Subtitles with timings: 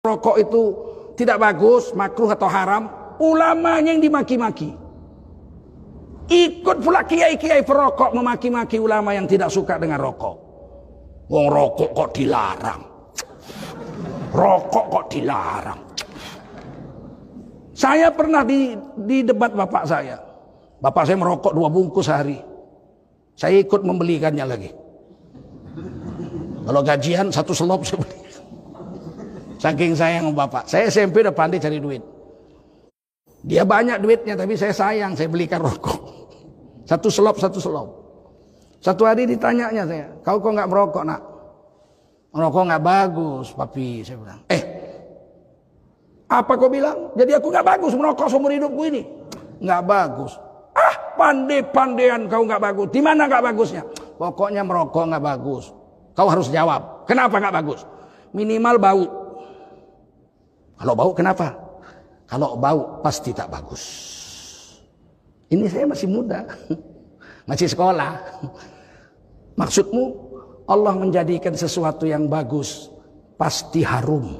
[0.00, 0.62] rokok itu
[1.12, 2.88] tidak bagus, makruh atau haram,
[3.20, 4.72] ulamanya yang dimaki-maki.
[6.32, 10.36] Ikut pula kiai-kiai perokok memaki-maki ulama yang tidak suka dengan rokok.
[11.28, 12.80] Wong rokok kok dilarang.
[14.32, 15.80] Rokok kok dilarang.
[17.76, 18.72] Saya pernah di,
[19.04, 20.16] di debat bapak saya.
[20.80, 22.40] Bapak saya merokok dua bungkus sehari.
[23.36, 24.70] Saya ikut membelikannya lagi.
[26.64, 28.19] Kalau gajian satu selop saya beli.
[29.60, 30.64] Saking sayang bapak.
[30.64, 32.00] Saya SMP udah pandai cari duit.
[33.44, 36.00] Dia banyak duitnya tapi saya sayang saya belikan rokok.
[36.88, 37.88] Satu selop satu selop.
[38.80, 41.20] Satu hari ditanyanya saya, kau kok nggak merokok nak?
[42.32, 44.00] Merokok nggak bagus, papi.
[44.00, 44.62] Saya bilang, eh,
[46.24, 47.12] apa kau bilang?
[47.12, 49.04] Jadi aku nggak bagus merokok seumur hidupku ini.
[49.60, 50.32] Nggak bagus.
[50.72, 52.88] Ah, pandai-pandaian kau nggak bagus.
[52.88, 53.84] Di mana nggak bagusnya?
[54.16, 55.68] Pokoknya merokok nggak bagus.
[56.16, 57.04] Kau harus jawab.
[57.04, 57.84] Kenapa nggak bagus?
[58.32, 59.19] Minimal bau.
[60.80, 61.52] Kalau bau kenapa?
[62.24, 63.84] Kalau bau pasti tak bagus.
[65.52, 66.40] Ini saya masih muda.
[67.50, 68.14] Masih sekolah.
[69.58, 70.04] Maksudmu
[70.70, 72.86] Allah menjadikan sesuatu yang bagus
[73.34, 74.38] pasti harum.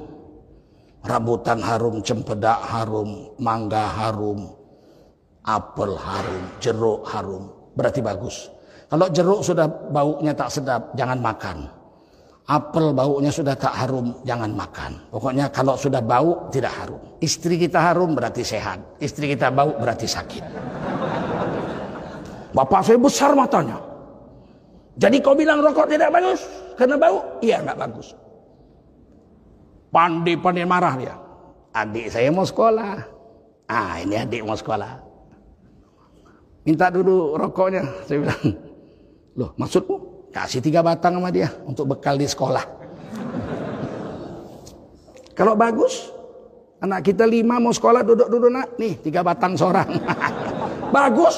[1.02, 4.54] Rambutan harum, cempedak harum, mangga harum,
[5.42, 7.50] apel harum, jeruk harum.
[7.74, 8.46] Berarti bagus.
[8.86, 11.79] Kalau jeruk sudah baunya tak sedap, jangan makan
[12.50, 14.98] apel baunya sudah tak harum, jangan makan.
[15.14, 16.98] Pokoknya kalau sudah bau tidak harum.
[17.22, 20.44] Istri kita harum berarti sehat, istri kita bau berarti sakit.
[22.50, 23.78] Bapak saya besar matanya.
[24.98, 26.42] Jadi kau bilang rokok tidak bagus
[26.74, 27.22] karena bau?
[27.38, 28.10] Iya nggak bagus.
[29.94, 31.14] Pandai-pandai marah dia.
[31.70, 32.98] Adik saya mau sekolah.
[33.70, 34.98] Ah ini adik mau sekolah.
[36.66, 37.86] Minta dulu rokoknya.
[38.04, 38.42] Saya bilang,
[39.38, 40.19] loh maksudmu?
[40.30, 42.62] Kasih tiga batang sama dia untuk bekal di sekolah.
[45.34, 46.14] Kalau bagus,
[46.78, 49.90] anak kita lima mau sekolah duduk-duduk nak, nih tiga batang seorang.
[50.94, 51.34] bagus.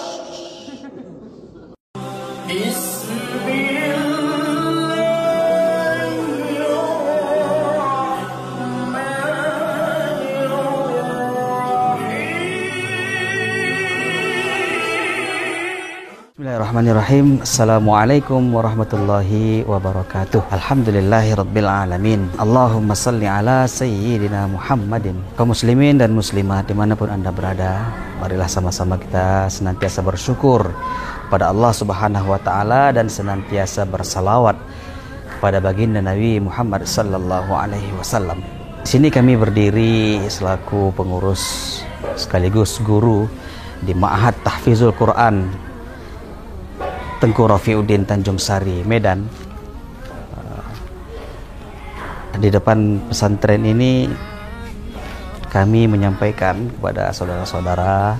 [16.82, 17.46] Bismillahirrahmanirrahim.
[17.46, 20.50] Assalamualaikum warahmatullahi wabarakatuh.
[20.50, 22.26] Alhamdulillahi rabbil alamin.
[22.42, 25.14] Allahumma salli ala sayyidina Muhammadin.
[25.38, 27.86] Kaum muslimin dan muslimat di mana pun anda berada
[28.18, 30.74] Marilah sama-sama kita senantiasa bersyukur
[31.30, 34.58] Pada Allah subhanahu wa ta'ala Dan senantiasa bersalawat
[35.38, 38.42] Pada baginda Nabi Muhammad sallallahu alaihi wasallam.
[38.82, 41.78] Di sini kami berdiri selaku pengurus
[42.18, 43.30] sekaligus guru
[43.86, 45.70] di Ma'had Tahfizul Quran
[47.22, 49.30] Tengku Rafiuddin Tanjung Sari, Medan.
[52.34, 54.10] Di depan pesantren ini
[55.46, 58.18] kami menyampaikan kepada saudara-saudara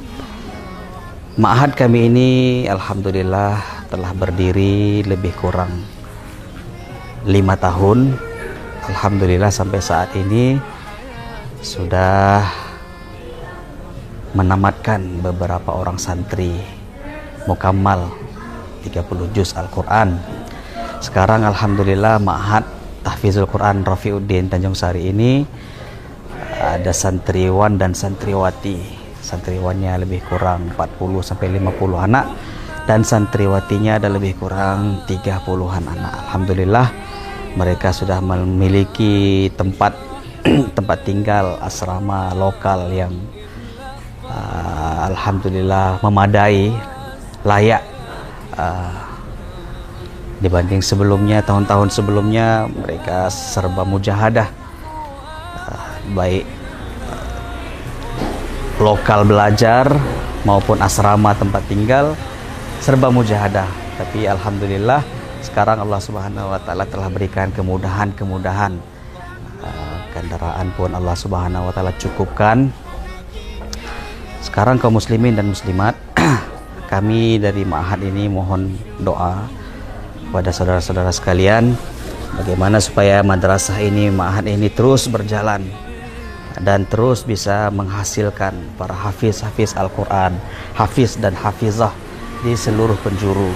[1.35, 2.31] Ma'had kami ini
[2.71, 3.59] Alhamdulillah
[3.91, 5.83] telah berdiri lebih kurang
[7.27, 8.15] lima tahun
[8.87, 10.63] Alhamdulillah sampai saat ini
[11.59, 12.47] sudah
[14.39, 16.63] menamatkan beberapa orang santri
[17.51, 18.22] mukamal
[18.83, 20.19] 30 juz Al-Quran.
[20.99, 22.67] Sekarang Alhamdulillah Ma'had
[23.03, 25.43] Tahfizul Quran Rafiuddin Tanjung Sari ini
[26.63, 29.03] ada santriwan dan santriwati.
[29.23, 32.27] Santriwannya lebih kurang 40 sampai 50 anak
[32.87, 36.13] dan santriwatinya ada lebih kurang 30-an anak.
[36.27, 36.87] Alhamdulillah
[37.55, 39.95] mereka sudah memiliki tempat
[40.77, 43.15] tempat tinggal asrama lokal yang
[44.27, 46.75] uh, Alhamdulillah memadai
[47.47, 47.83] layak
[48.57, 49.07] uh,
[50.43, 54.49] dibanding sebelumnya tahun-tahun sebelumnya mereka serba mujahadah.
[55.57, 56.45] Uh, baik
[57.09, 57.27] uh,
[58.83, 59.89] lokal belajar
[60.43, 62.19] maupun asrama tempat tinggal
[62.83, 63.69] serba mujahadah.
[64.01, 65.05] Tapi alhamdulillah
[65.45, 68.93] sekarang Allah Subhanahu wa taala telah berikan kemudahan-kemudahan.
[70.13, 72.69] Kendaraan pun Allah Subhanahu wa taala cukupkan.
[74.45, 75.97] Sekarang kaum muslimin dan muslimat
[76.93, 78.69] kami dari Ma'had ini mohon
[79.01, 79.49] doa
[80.29, 81.73] kepada saudara-saudara sekalian
[82.37, 85.65] bagaimana supaya madrasah ini Ma'had ini terus berjalan
[86.61, 90.37] dan terus bisa menghasilkan para hafiz-hafiz Al-Quran
[90.77, 91.97] hafiz dan hafizah
[92.45, 93.49] di seluruh penjuru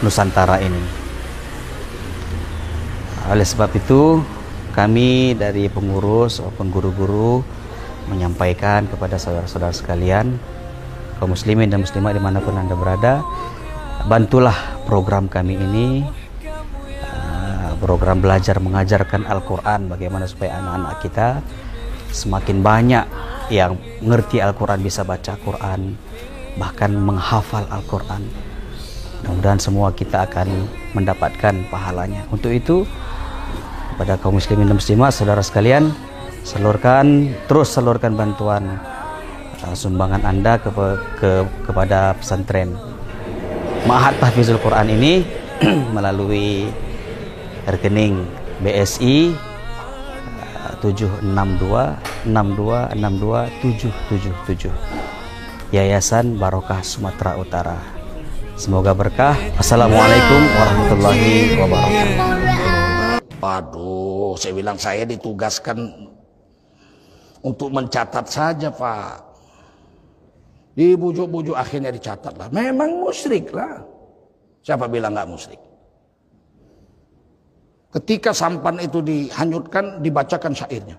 [0.00, 0.82] Nusantara ini.
[3.30, 4.18] Oleh sebab itu
[4.72, 7.44] kami dari pengurus maupun guru-guru
[8.10, 10.40] menyampaikan kepada saudara-saudara sekalian
[11.22, 13.22] kaum muslimin dan muslimat di mana pun anda berada
[14.10, 16.02] bantulah program kami ini
[16.98, 19.86] uh, program belajar mengajarkan Al-Quran.
[19.86, 21.38] Bagaimana supaya anak-anak kita
[22.10, 23.06] semakin banyak
[23.54, 25.94] yang mengerti Al-Quran bisa baca Quran
[26.58, 28.26] bahkan menghafal Al-Quran.
[29.22, 30.50] Mudah-mudahan semua kita akan
[30.98, 32.26] mendapatkan pahalanya.
[32.34, 32.82] Untuk itu
[33.94, 35.94] kepada kaum muslimin dan muslimat saudara sekalian
[36.42, 38.82] salurkan terus salurkan bantuan
[39.64, 40.70] uh, sumbangan anda ke,
[41.18, 42.74] ke, kepada pesantren
[43.82, 45.26] Mahat Tahfizul Quran ini
[45.96, 46.70] melalui
[47.66, 48.22] rekening
[48.62, 49.34] BSI
[50.78, 51.26] 762
[52.26, 52.30] 62
[53.58, 54.70] 777
[55.72, 57.80] Yayasan Barokah Sumatera Utara.
[58.60, 59.32] Semoga berkah.
[59.56, 62.16] Assalamualaikum warahmatullahi wabarakatuh.
[63.40, 65.80] Waduh, saya bilang saya ditugaskan
[67.40, 69.31] untuk mencatat saja Pak.
[70.72, 72.48] Dibujuk-bujuk akhirnya dicatat lah.
[72.48, 73.84] Memang musyrik lah.
[74.64, 75.60] Siapa bilang nggak musyrik?
[77.92, 80.96] Ketika sampan itu dihanyutkan, dibacakan syairnya.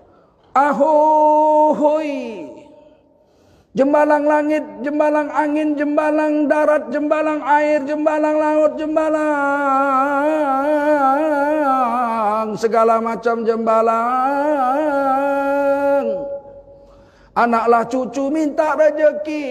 [0.54, 2.10] Ahoy,
[3.74, 9.34] Jembalang langit, jembalang angin, jembalang darat, jembalang air, jembalang laut, jembalang
[12.54, 15.13] segala macam jembalang.
[17.34, 19.46] Anaklah cucu minta rezeki.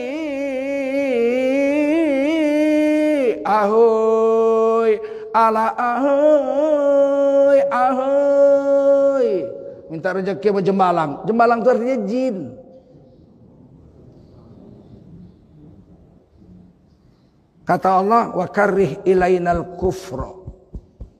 [3.44, 4.92] Ahoy,
[5.36, 9.28] ala ahoy, ahoy.
[9.92, 11.12] Minta rezeki sama jembalang.
[11.28, 12.36] Jembalang itu artinya jin.
[17.68, 20.32] Kata Allah, wa karrih ilainal kufra.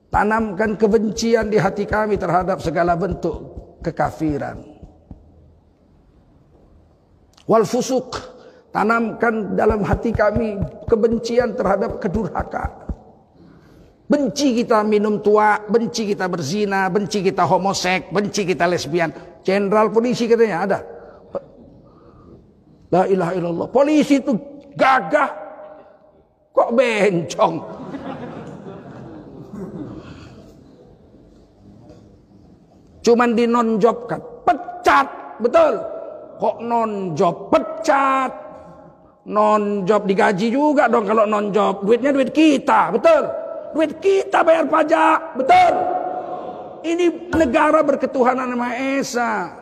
[0.08, 3.52] Tanamkan kebencian di hati kami terhadap segala bentuk
[3.84, 4.73] kekafiran.
[7.44, 8.16] Wal fusuk,
[8.72, 10.56] tanamkan dalam hati kami
[10.88, 12.84] kebencian terhadap kedurhaka.
[14.04, 19.12] Benci kita minum tua, benci kita berzina, benci kita homosek, benci kita lesbian.
[19.44, 20.78] Jenderal polisi katanya ada.
[22.92, 23.68] La ilaha illallah.
[23.72, 24.36] Polisi itu
[24.76, 25.44] gagah
[26.54, 27.54] Kok bencong?
[33.04, 34.22] Cuman di non job kan.
[34.46, 35.06] Pecat,
[35.42, 35.93] betul.
[36.44, 38.28] Kok non job pecat?
[39.32, 41.80] Non job digaji juga dong kalau non job.
[41.88, 43.24] Duitnya duit kita, betul.
[43.72, 45.72] Duit kita bayar pajak, betul.
[46.84, 49.56] Ini negara berketuhanan Maha Esa.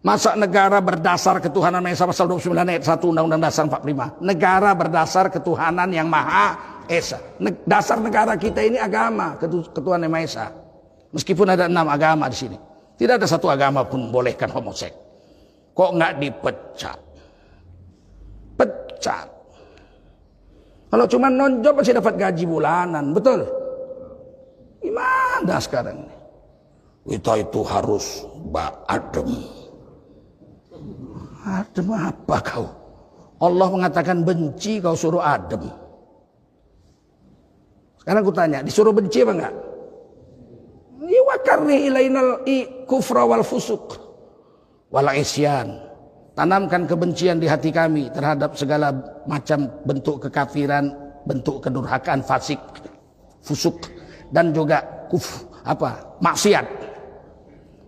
[0.00, 4.24] Masa negara berdasar ketuhanan Maha Esa pasal 29 ayat 1 Undang-Undang Dasar 45.
[4.24, 7.20] Negara berdasar ketuhanan yang Maha Esa.
[7.68, 9.36] Dasar negara kita ini agama,
[9.76, 10.46] ketuhanan Maha Esa.
[11.12, 12.56] Meskipun ada enam agama di sini.
[12.96, 15.03] Tidak ada satu agama pun bolehkan homosek.
[15.74, 16.98] Kok nggak dipecat?
[18.54, 19.28] Pecat.
[20.94, 23.42] Kalau cuma nonjob masih dapat gaji bulanan, betul?
[24.78, 26.14] Gimana sekarang ini?
[27.04, 28.22] Kita itu harus
[28.86, 29.28] adem
[31.44, 32.66] Adem apa kau?
[33.42, 35.66] Allah mengatakan benci kau suruh adem.
[37.98, 39.54] Sekarang aku tanya, disuruh benci apa enggak?
[41.04, 44.03] Iwakarni ilainal i kufra wal fusuk
[44.94, 45.82] wal isyan.
[46.38, 48.90] Tanamkan kebencian di hati kami terhadap segala
[49.26, 50.90] macam bentuk kekafiran,
[51.26, 52.58] bentuk kedurhakaan, fasik,
[53.42, 53.90] fusuk
[54.30, 56.18] dan juga kuf apa?
[56.22, 56.66] maksiat.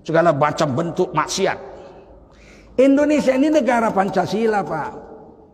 [0.07, 1.77] Segala macam bentuk maksiat
[2.77, 4.91] Indonesia ini negara Pancasila Pak.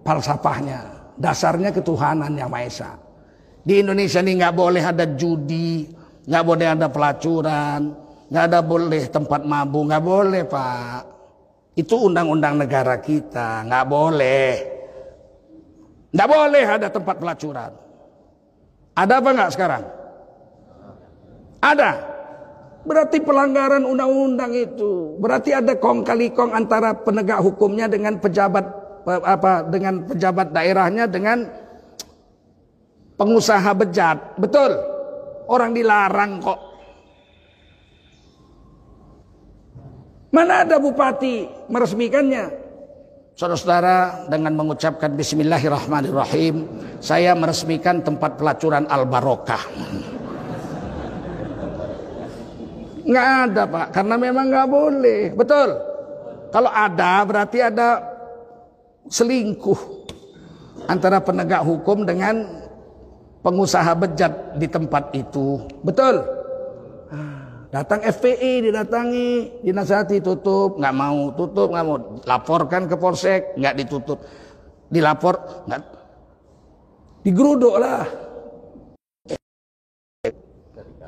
[0.03, 0.81] Falsafahnya.
[1.15, 2.91] Dasarnya ketuhanan yang Maha Esa.
[3.63, 5.87] Di Indonesia ini nggak boleh ada judi,
[6.27, 7.95] nggak boleh ada pelacuran,
[8.27, 11.12] nggak ada boleh tempat mabuk, nggak boleh Pak.
[11.73, 14.53] Itu undang-undang negara kita, nggak boleh.
[16.13, 17.73] Nggak boleh ada tempat pelacuran.
[18.93, 19.85] Ada apa nggak sekarang?
[21.65, 21.91] Ada.
[22.83, 25.17] Berarti pelanggaran undang-undang itu.
[25.17, 28.67] Berarti ada kong kali kong antara penegak hukumnya dengan pejabat
[29.07, 31.47] apa dengan pejabat daerahnya dengan
[33.17, 34.37] pengusaha bejat.
[34.37, 34.77] Betul.
[35.47, 36.61] Orang dilarang kok.
[40.33, 42.53] Mana ada bupati meresmikannya?
[43.33, 46.69] Saudara-saudara dengan mengucapkan bismillahirrahmanirrahim,
[47.01, 49.65] saya meresmikan tempat pelacuran Al-Barokah.
[53.03, 55.21] Nggak ada pak, karena memang nggak boleh.
[55.33, 55.75] Betul.
[56.53, 58.05] Kalau ada berarti ada
[59.09, 59.81] selingkuh
[60.87, 62.45] antara penegak hukum dengan
[63.41, 65.57] pengusaha bejat di tempat itu.
[65.81, 66.42] Betul.
[67.73, 71.97] Datang FPI didatangi, dinasihati tutup, nggak mau tutup, nggak mau
[72.29, 74.21] laporkan ke polsek, nggak ditutup,
[74.93, 75.81] dilapor, nggak
[77.25, 78.05] digeruduk lah.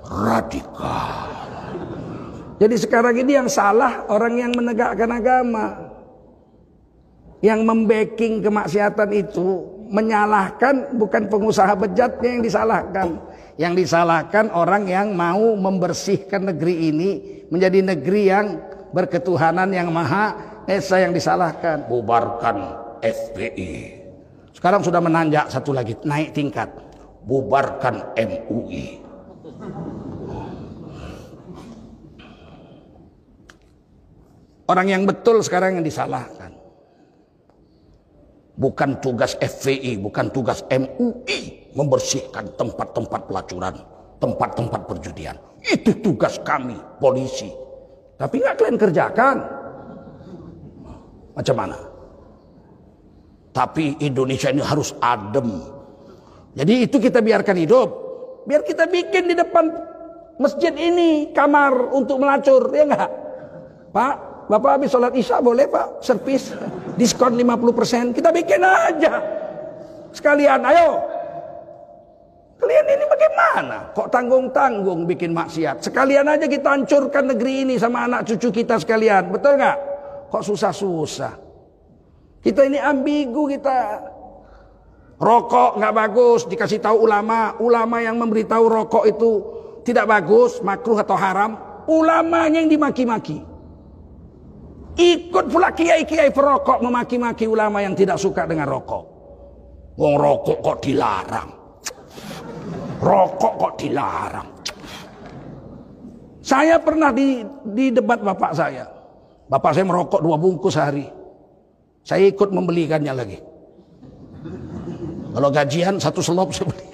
[0.08, 1.28] Radikal.
[2.56, 5.92] Jadi sekarang ini yang salah orang yang menegakkan agama.
[7.44, 13.08] Yang membacking kemaksiatan itu menyalahkan bukan pengusaha bejatnya yang disalahkan.
[13.54, 17.10] Yang disalahkan orang yang mau membersihkan negeri ini
[17.52, 18.46] menjadi negeri yang
[18.90, 20.34] berketuhanan yang maha
[20.66, 21.86] esa yang disalahkan.
[21.86, 22.56] Bubarkan
[23.04, 24.02] FPI.
[24.54, 26.70] Sekarang sudah menanjak satu lagi, naik tingkat.
[27.24, 29.04] Bubarkan MUI.
[34.64, 36.43] Orang yang betul sekarang yang disalahkan.
[38.54, 43.74] Bukan tugas FPI, bukan tugas MUI membersihkan tempat-tempat pelacuran,
[44.22, 45.34] tempat-tempat perjudian.
[45.58, 47.50] Itu tugas kami, polisi.
[48.14, 49.36] Tapi nggak kalian kerjakan.
[51.34, 51.78] Macam mana?
[53.50, 55.62] Tapi Indonesia ini harus adem.
[56.54, 57.88] Jadi itu kita biarkan hidup.
[58.46, 59.66] Biar kita bikin di depan
[60.38, 63.10] masjid ini kamar untuk melacur, ya enggak?
[63.90, 66.04] Pak, Bapak habis sholat isya boleh Pak?
[66.04, 66.52] Servis?
[67.00, 69.18] Diskon 50% kita bikin aja.
[70.12, 71.00] Sekalian ayo.
[72.60, 73.76] Kalian ini bagaimana?
[73.96, 75.82] Kok tanggung-tanggung bikin maksiat?
[75.82, 79.32] Sekalian aja kita hancurkan negeri ini sama anak cucu kita sekalian.
[79.32, 79.76] Betul nggak?
[80.30, 81.34] Kok susah-susah?
[82.44, 84.12] Kita ini ambigu kita.
[85.18, 87.56] Rokok nggak bagus dikasih tahu ulama.
[87.58, 89.30] Ulama yang memberitahu rokok itu
[89.88, 91.56] tidak bagus makruh atau haram.
[91.88, 93.53] Ulamanya yang dimaki-maki
[94.94, 99.04] Ikut pula kiai-kiai perokok memaki-maki ulama yang tidak suka dengan rokok.
[99.98, 101.50] Wong rokok kok dilarang.
[103.02, 104.48] Rokok kok dilarang.
[106.44, 107.42] Saya pernah di,
[107.74, 108.86] di debat bapak saya.
[109.50, 111.06] Bapak saya merokok dua bungkus sehari.
[112.04, 113.38] Saya ikut membelikannya lagi.
[115.34, 116.86] Kalau gajian satu selop saya beli.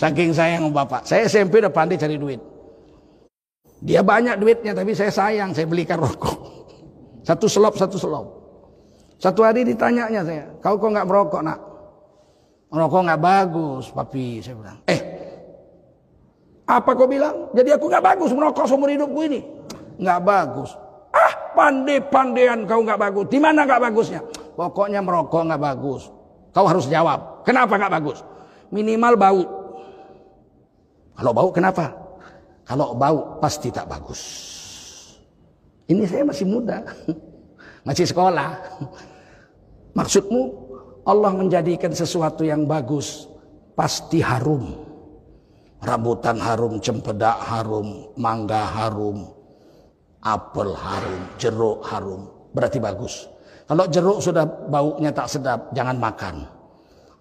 [0.00, 1.04] Saking sayang bapak.
[1.04, 2.40] Saya SMP udah pandai cari duit.
[3.84, 6.43] Dia banyak duitnya tapi saya sayang saya belikan rokok.
[7.24, 8.26] Satu selop, satu selop.
[9.16, 11.56] Satu hari ditanyanya saya, kau kok nggak merokok nak?
[12.68, 14.44] Merokok nggak bagus, papi.
[14.44, 15.00] Saya bilang, eh,
[16.68, 17.48] apa kau bilang?
[17.56, 19.40] Jadi aku nggak bagus merokok seumur hidupku ini?
[19.96, 20.76] Nggak bagus.
[21.14, 23.24] Ah, pandai-pandean kau nggak bagus.
[23.32, 24.20] Di mana nggak bagusnya?
[24.52, 26.12] Pokoknya merokok nggak bagus.
[26.52, 27.46] Kau harus jawab.
[27.48, 28.20] Kenapa nggak bagus?
[28.68, 29.42] Minimal bau.
[31.14, 31.94] Kalau bau kenapa?
[32.68, 34.53] Kalau bau pasti tak bagus.
[35.84, 36.80] Ini saya masih muda.
[37.84, 38.56] Masih sekolah.
[39.92, 40.42] Maksudmu
[41.04, 43.28] Allah menjadikan sesuatu yang bagus
[43.76, 44.72] pasti harum.
[45.84, 49.28] Rambutan harum, cempedak harum, mangga harum,
[50.24, 52.24] apel harum, jeruk harum.
[52.56, 53.28] Berarti bagus.
[53.68, 56.48] Kalau jeruk sudah baunya tak sedap, jangan makan.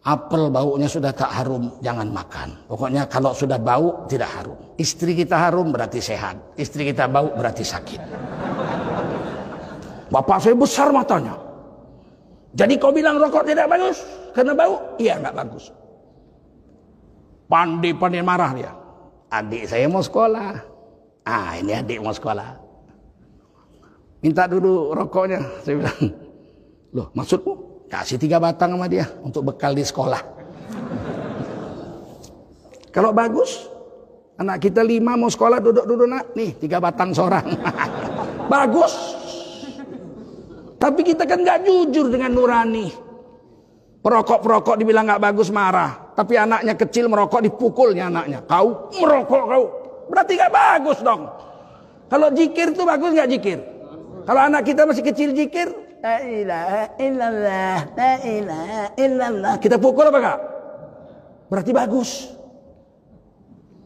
[0.04, 2.56] Apel baunya sudah tak harum, jangan makan.
[2.72, 4.60] Pokoknya kalau sudah bau, tidak harum.
[4.80, 6.40] Istri kita harum berarti sehat.
[6.56, 8.02] Istri kita bau berarti sakit.
[10.14, 11.34] Bapak saya besar matanya.
[12.54, 13.98] Jadi kau bilang rokok tidak bagus
[14.38, 14.78] karena bau?
[15.02, 15.74] Iya nggak bagus.
[17.50, 18.72] Pandai-pandai marah dia.
[19.34, 20.54] Adik saya mau sekolah.
[21.26, 22.62] Ah ini adik mau sekolah.
[24.22, 25.42] Minta dulu rokoknya.
[25.66, 26.00] Saya bilang,
[26.94, 27.54] loh maksudmu?
[27.90, 30.22] Kasih tiga batang sama dia untuk bekal di sekolah.
[32.94, 33.66] Kalau bagus,
[34.38, 36.38] anak kita lima mau sekolah duduk-duduk nak.
[36.38, 37.50] Nih tiga batang seorang.
[38.54, 39.13] bagus.
[40.84, 42.92] Tapi kita kan nggak jujur dengan nurani.
[44.04, 46.12] Perokok-perokok dibilang nggak bagus marah.
[46.12, 48.44] Tapi anaknya kecil merokok dipukulnya anaknya.
[48.44, 49.64] Kau merokok kau.
[50.12, 51.32] Berarti nggak bagus dong.
[52.12, 53.64] Kalau jikir itu bagus nggak jikir?
[54.28, 55.72] Kalau anak kita masih kecil jikir.
[56.04, 57.76] La ilaha illallah.
[59.40, 59.52] La.
[59.64, 60.40] Kita pukul apa enggak?
[61.48, 62.28] Berarti bagus.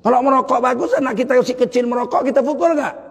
[0.01, 3.06] Kalau merokok bagus, anak kita masih kecil merokok, kita pukul enggak?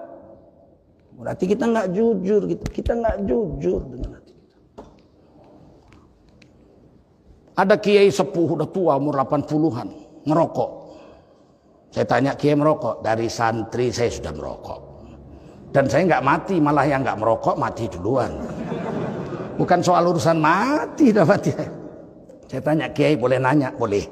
[1.26, 2.64] Berarti kita nggak jujur, gitu.
[2.70, 4.56] kita nggak jujur dengan hati kita.
[7.58, 9.88] Ada kiai sepuh udah tua umur 80-an
[10.22, 10.70] merokok.
[11.90, 14.80] Saya tanya kiai merokok, dari santri saya sudah merokok.
[15.74, 18.30] Dan saya nggak mati, malah yang nggak merokok mati duluan.
[19.58, 21.66] Bukan soal urusan mati dapat ya.
[22.46, 24.06] Saya tanya kiai boleh nanya, boleh.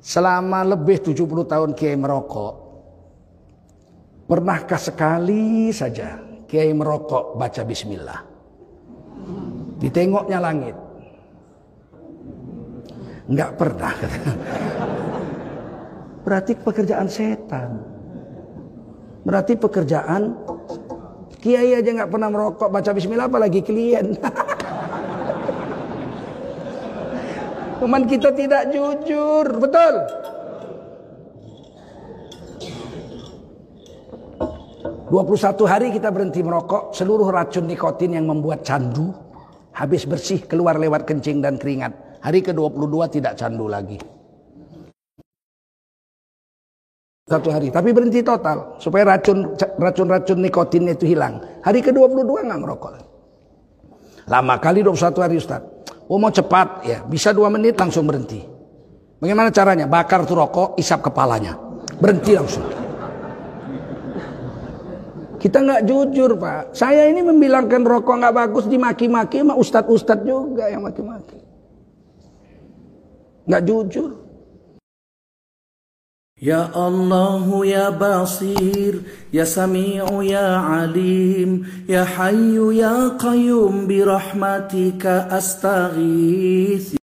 [0.00, 2.67] Selama lebih 70 tahun kiai merokok,
[4.28, 8.20] Pernahkah sekali saja Kiai merokok baca bismillah?
[9.80, 10.76] Ditengoknya langit.
[13.24, 13.94] Enggak pernah.
[16.28, 17.80] Berarti pekerjaan setan.
[19.24, 20.36] Berarti pekerjaan
[21.40, 24.12] Kiai aja nggak pernah merokok baca bismillah apalagi klien.
[27.80, 29.94] Cuman kita tidak jujur, betul?
[35.08, 39.16] 21 hari kita berhenti merokok, seluruh racun nikotin yang membuat candu
[39.72, 42.20] habis bersih keluar lewat kencing dan keringat.
[42.20, 43.96] Hari ke-22 tidak candu lagi.
[47.28, 51.40] Satu hari, tapi berhenti total supaya racun racun-racun nikotinnya itu hilang.
[51.64, 53.00] Hari ke-22 nggak merokok.
[54.28, 55.64] Lama kali 21 hari Ustaz.
[56.08, 58.40] Oh mau cepat ya, bisa dua menit langsung berhenti.
[59.20, 59.88] Bagaimana caranya?
[59.88, 61.56] Bakar tuh rokok, isap kepalanya.
[62.00, 62.77] Berhenti langsung.
[65.38, 66.74] Kita nggak jujur pak.
[66.74, 71.38] Saya ini membilangkan rokok nggak bagus dimaki-maki sama ustadz-ustadz juga yang maki-maki.
[73.46, 74.28] Nggak jujur.
[76.38, 79.02] Ya Allah ya Basir
[79.34, 86.94] Ya Sami'u ya Alim Ya Hayyu ya Qayyum Birahmatika astaghith